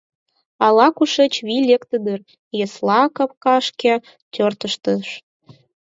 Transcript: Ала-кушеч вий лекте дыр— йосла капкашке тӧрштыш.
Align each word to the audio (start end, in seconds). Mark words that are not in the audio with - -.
Ала-кушеч 0.65 1.33
вий 1.47 1.63
лекте 1.69 1.97
дыр— 2.05 2.19
йосла 2.59 3.01
капкашке 3.17 3.93
тӧрштыш. 4.33 5.07